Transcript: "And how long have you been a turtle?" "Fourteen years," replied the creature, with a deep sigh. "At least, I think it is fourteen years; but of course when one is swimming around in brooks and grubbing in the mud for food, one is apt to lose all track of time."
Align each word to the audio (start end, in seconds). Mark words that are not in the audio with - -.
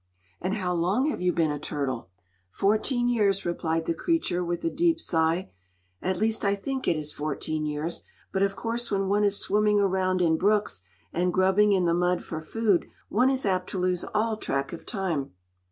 "And 0.41 0.55
how 0.55 0.73
long 0.73 1.11
have 1.11 1.21
you 1.21 1.31
been 1.31 1.51
a 1.51 1.59
turtle?" 1.59 2.09
"Fourteen 2.49 3.07
years," 3.07 3.45
replied 3.45 3.85
the 3.85 3.93
creature, 3.93 4.43
with 4.43 4.65
a 4.65 4.71
deep 4.71 4.99
sigh. 4.99 5.51
"At 6.01 6.17
least, 6.17 6.43
I 6.43 6.55
think 6.55 6.87
it 6.87 6.95
is 6.97 7.13
fourteen 7.13 7.67
years; 7.67 8.01
but 8.33 8.41
of 8.41 8.55
course 8.55 8.89
when 8.89 9.09
one 9.09 9.23
is 9.23 9.37
swimming 9.37 9.79
around 9.79 10.19
in 10.19 10.37
brooks 10.39 10.81
and 11.13 11.31
grubbing 11.31 11.71
in 11.73 11.85
the 11.85 11.93
mud 11.93 12.23
for 12.23 12.41
food, 12.41 12.87
one 13.09 13.29
is 13.29 13.45
apt 13.45 13.69
to 13.69 13.77
lose 13.77 14.03
all 14.11 14.37
track 14.37 14.73
of 14.73 14.87
time." 14.87 15.33